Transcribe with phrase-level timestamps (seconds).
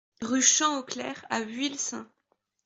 [0.23, 2.09] Rue Champ au Clerc à Vuillecin